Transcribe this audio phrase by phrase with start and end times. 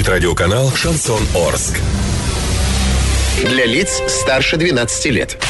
[0.00, 1.78] звучит радиоканал «Шансон Орск».
[3.44, 5.49] Для лиц старше 12 лет.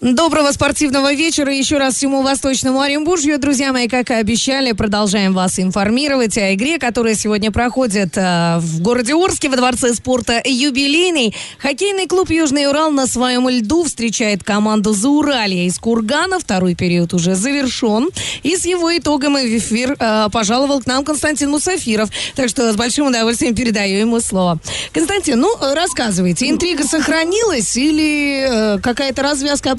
[0.00, 3.38] Доброго спортивного вечера еще раз всему Восточному Оренбуржью.
[3.38, 8.80] Друзья мои, как и обещали, продолжаем вас информировать о игре, которая сегодня проходит э, в
[8.80, 11.36] городе Орске во Дворце спорта «Юбилейный».
[11.58, 16.40] Хоккейный клуб «Южный Урал» на своем льду встречает команду «Зауралья» из Кургана.
[16.40, 18.08] Второй период уже завершен.
[18.42, 22.08] И с его итогом в эфир э, пожаловал к нам Константин Мусафиров.
[22.36, 24.60] Так что с большим удовольствием передаю ему слово.
[24.92, 29.72] Константин, ну, рассказывайте, интрига сохранилась или э, какая-то развязка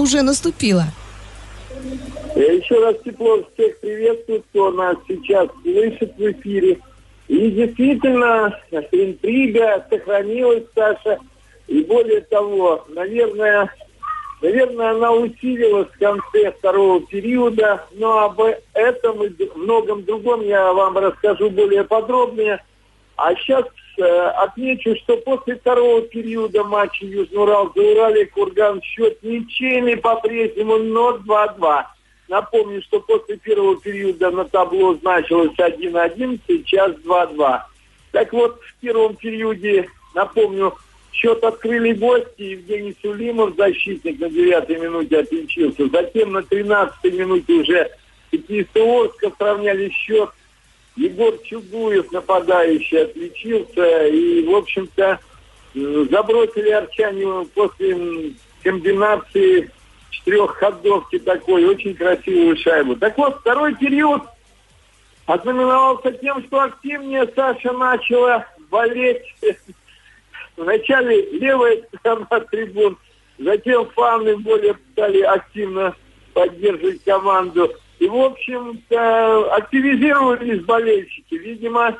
[0.00, 0.84] уже наступила?
[2.34, 6.78] Я еще раз тепло всех приветствую, кто нас сейчас слышит в эфире.
[7.26, 11.18] И действительно, интрига сохранилась, Саша.
[11.66, 13.70] И более того, наверное,
[14.40, 17.84] наверное, она усилилась в конце второго периода.
[17.92, 18.40] Но об
[18.72, 22.62] этом и многом другом я вам расскажу более подробнее.
[23.16, 23.68] А сейчас э,
[24.04, 31.84] отмечу, что после второго периода матча Южный за Урале Курган счет ничейный по-прежнему, но 2-2.
[32.28, 37.60] Напомню, что после первого периода на табло значилось 1-1, сейчас 2-2.
[38.12, 40.74] Так вот, в первом периоде, напомню,
[41.12, 42.42] счет открыли гости.
[42.42, 45.88] Евгений Сулимов, защитник, на девятой минуте отличился.
[45.88, 47.90] Затем на тринадцатой минуте уже
[48.30, 50.30] хоккеисты Орска сравняли счет.
[50.98, 54.06] Егор Чугуев, нападающий, отличился.
[54.08, 55.20] И, в общем-то,
[55.74, 58.32] забросили арчане после
[58.64, 59.70] комбинации
[60.10, 62.96] четырехходовки такой, очень красивую шайбу.
[62.96, 64.22] Так вот, второй период
[65.26, 69.22] ознаменовался тем, что активнее Саша начала болеть.
[70.56, 72.98] Вначале левая сторона трибун,
[73.38, 75.94] затем фаны более стали активно
[76.34, 77.72] поддерживать команду.
[77.98, 81.34] И, в общем-то, активизировались болельщики.
[81.34, 81.96] Видимо,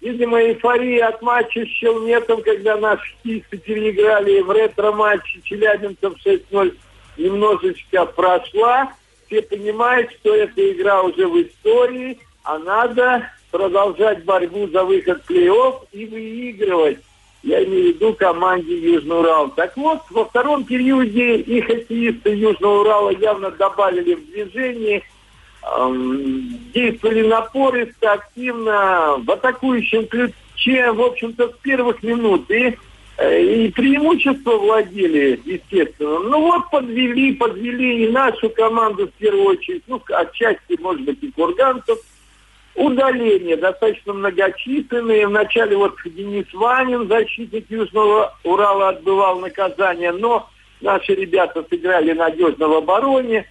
[0.00, 6.74] видимо, эйфория от матча с Челнетом, когда наши кисты переиграли в ретро-матче челябинцев 6-0,
[7.18, 8.92] немножечко прошла.
[9.26, 15.30] Все понимают, что эта игра уже в истории, а надо продолжать борьбу за выход в
[15.30, 16.98] плей-офф и выигрывать.
[17.42, 19.50] Я имею в виду команде Южный Урал.
[19.50, 25.02] Так вот, во втором периоде и хоккеисты Южного Урала явно добавили в движение–
[25.62, 32.50] действовали напористо, активно, в атакующем ключе, в общем-то, с первых минут.
[32.50, 32.76] И,
[33.18, 36.18] э, и преимущество владели, естественно.
[36.18, 41.30] Ну вот подвели, подвели и нашу команду в первую очередь, ну, отчасти, может быть, и
[41.30, 41.98] курганцев.
[42.74, 45.28] Удаления достаточно многочисленные.
[45.28, 50.48] Вначале вот Денис Ванин, защитник Южного Урала, отбывал наказание, но
[50.80, 53.46] наши ребята сыграли надежно в обороне.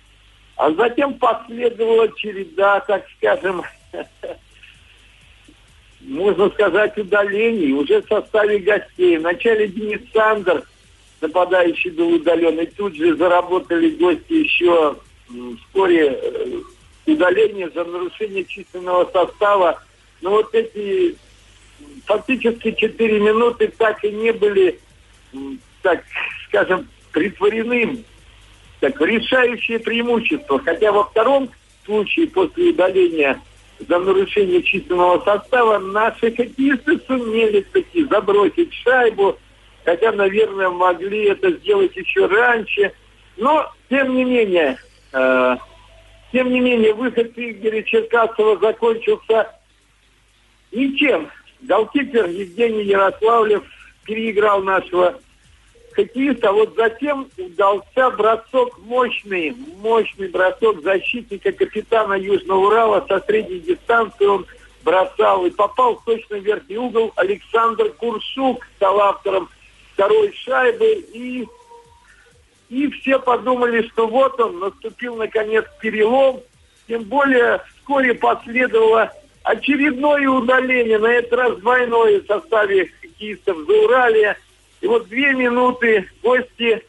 [0.61, 3.63] А затем последовала череда, так скажем,
[6.01, 9.17] можно сказать, удалений уже в составе гостей.
[9.17, 10.61] Вначале Денис Сандер,
[11.19, 14.97] нападающий был удален, и тут же заработали гости еще
[15.63, 16.61] вскоре э,
[17.07, 19.81] удаление за нарушение численного состава.
[20.21, 21.17] Но вот эти
[22.05, 24.79] фактически 4 минуты так и не были,
[25.81, 26.03] так
[26.45, 28.05] скажем, притворены
[28.81, 30.59] так решающее преимущество.
[30.59, 31.49] Хотя во втором
[31.85, 33.39] случае после удаления
[33.79, 39.37] за нарушение численного состава наши хоккеисты сумели таки забросить шайбу,
[39.85, 42.91] хотя, наверное, могли это сделать еще раньше.
[43.37, 44.77] Но, тем не менее,
[45.13, 45.57] э,
[46.31, 49.49] тем не менее, выход Игоря Черкасова закончился
[50.71, 51.29] ничем.
[51.61, 53.63] Голкипер Евгений Ярославлев
[54.05, 55.19] переиграл нашего
[55.93, 63.59] хоккеист, а вот затем удался бросок мощный, мощный бросок защитника капитана Южного Урала со средней
[63.59, 64.45] дистанции он
[64.83, 69.49] бросал и попал в точно верхний угол Александр Куршук стал автором
[69.93, 71.47] второй шайбы и
[72.69, 76.39] и все подумали, что вот он, наступил наконец перелом.
[76.87, 79.11] Тем более вскоре последовало
[79.43, 84.37] очередное удаление, на этот раз двойное в составе хоккеистов Зауралия–
[84.81, 86.83] и вот две минуты гости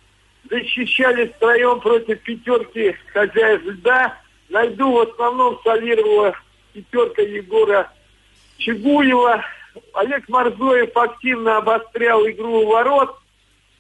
[0.51, 4.19] защищались втроем против пятерки хозяев льда.
[4.49, 6.35] На льду в основном солировала
[6.73, 7.93] пятерка Егора
[8.59, 9.45] Чигуева.
[9.95, 13.17] Олег Морзоев активно обострял игру у ворот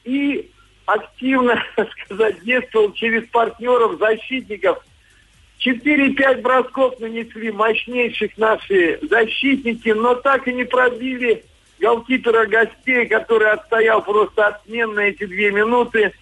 [0.04, 0.50] и
[0.86, 1.62] активно,
[2.04, 4.84] сказать, действовал через партнеров, защитников.
[5.64, 11.44] 4-5 бросков нанесли мощнейших наши защитники, но так и не пробили
[11.82, 16.12] голкипера гостей, который отстоял просто отменно эти две минуты.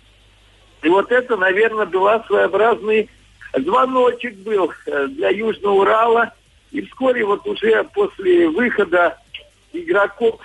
[0.82, 3.10] И вот это, наверное, была своеобразный
[3.54, 6.32] звоночек был э, для Южного Урала.
[6.72, 9.18] И вскоре вот уже после выхода
[9.72, 10.40] игроков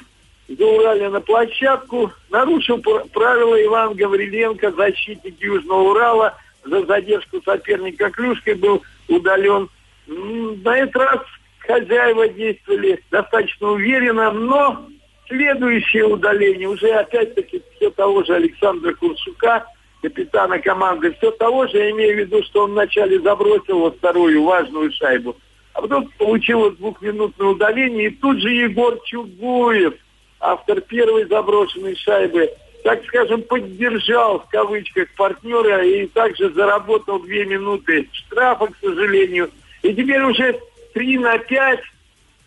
[0.50, 8.84] заурали на площадку, нарушил правила Иван Гавриленко, защитник Южного Урала, за задержку соперника Клюшкой был
[9.08, 9.70] удален.
[10.08, 11.20] На этот раз
[11.60, 14.88] хозяева действовали достаточно уверенно, но
[15.28, 19.66] следующее удаление уже опять-таки все того же Александра Куршука,
[20.02, 24.44] капитана команды, все того же, я имею в виду, что он вначале забросил во вторую
[24.44, 25.36] важную шайбу,
[25.74, 29.94] а потом получилось двухминутное удаление, и тут же Егор Чугуев,
[30.40, 32.50] автор первой заброшенной шайбы,
[32.84, 39.50] так скажем, поддержал в кавычках партнера и также заработал две минуты штрафа, к сожалению.
[39.82, 40.60] И теперь уже
[40.94, 41.82] три на пять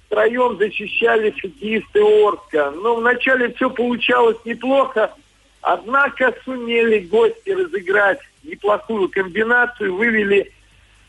[0.08, 2.72] втроем защищали хоккеисты Орска.
[2.72, 5.12] Но вначале все получалось неплохо,
[5.60, 10.50] однако сумели гости разыграть неплохую комбинацию, вывели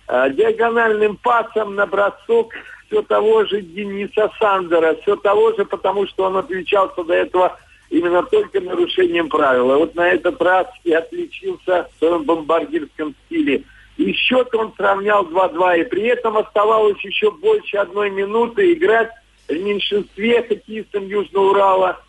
[0.07, 2.53] э, диагональным пасом на бросок
[2.87, 7.57] все того же Дениса Сандера, все того же, потому что он отличался до этого
[7.89, 9.67] именно только нарушением правил.
[9.77, 13.63] вот на этот раз и отличился в своем бомбардирском стиле.
[13.99, 19.09] И счет он сравнял 2-2, и при этом оставалось еще больше одной минуты играть
[19.49, 22.01] в меньшинстве хоккеистам Южного Урала.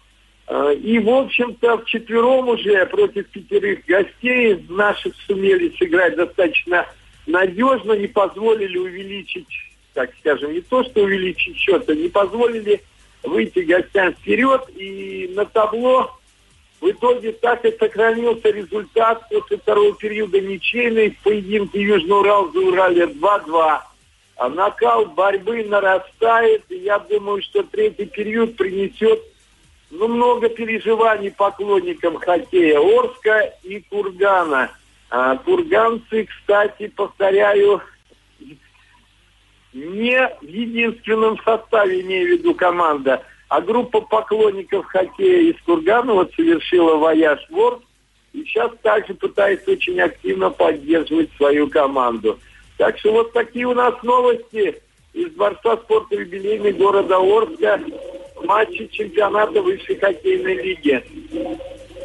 [0.47, 6.87] Э, и, в общем-то, в четвером уже против пятерых гостей наших сумели сыграть достаточно
[7.27, 9.49] надежно, не позволили увеличить
[9.93, 12.81] так скажем, не то что увеличить счет, а не позволили
[13.25, 14.63] выйти гостям вперед.
[14.77, 16.20] И на табло
[16.81, 22.61] в итоге так и сохранился результат после второго периода ничейный в поединке Южный Урал за
[22.61, 23.81] Урале 2-2.
[24.37, 29.21] А накал борьбы нарастает, и я думаю, что третий период принесет
[29.91, 34.71] ну, много переживаний поклонникам хоккея Орска и Кургана.
[35.11, 37.83] А, курганцы, кстати, повторяю,
[39.75, 46.95] не в единственном составе, имею в виду команда, а группа поклонников хоккея из Курганова совершила
[46.97, 47.83] вояж в Орск
[48.33, 52.39] и сейчас также пытается очень активно поддерживать свою команду.
[52.79, 54.81] Так что вот такие у нас новости
[55.13, 57.81] из Дворца спорта юбилейный города Орска
[58.45, 61.05] матчи чемпионата высшей хоккейной лиги.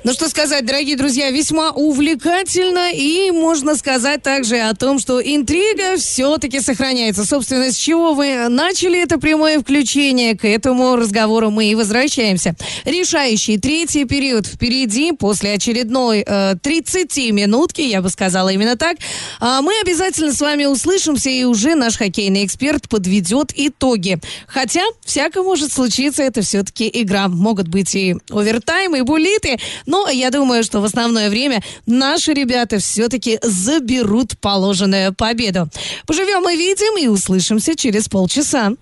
[0.06, 5.98] Ну что сказать, дорогие друзья, весьма увлекательно и можно сказать также о том, что интрига
[5.98, 7.26] все-таки сохраняется.
[7.26, 12.56] Собственно, с чего вы начали это прямое включение, к этому разговору мы и возвращаемся.
[12.86, 19.60] Решающий третий период впереди, после очередной э, 30 минутки, я бы сказала именно так, э,
[19.64, 24.20] мы обязательно с вами услышимся и уже наш хоккейный эксперт подведет итоги.
[24.46, 27.28] Хотя, всяко может случиться, это все-таки игра.
[27.28, 29.58] Могут быть и овертаймы, и булиты,
[29.88, 35.70] но но я думаю, что в основное время наши ребята все-таки заберут положенную победу.
[36.06, 38.74] Поживем и видим, и услышимся через полчаса.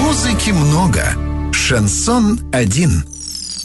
[0.00, 1.04] Музыки много.
[1.52, 3.04] Шансон один.